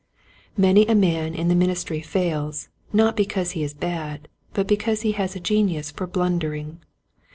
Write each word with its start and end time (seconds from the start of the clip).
Many 0.57 0.87
a 0.87 0.95
man 0.95 1.35
in 1.35 1.47
the 1.47 1.53
ministry 1.53 2.01
fails, 2.01 2.69
not 2.91 3.15
because 3.15 3.51
he 3.51 3.61
is 3.63 3.75
bad, 3.75 4.29
but 4.51 4.65
because 4.65 5.01
he 5.01 5.11
has 5.11 5.35
a 5.35 5.39
genius 5.39 5.91
for 5.91 6.07
blunder 6.07 6.55
ing. 6.55 6.79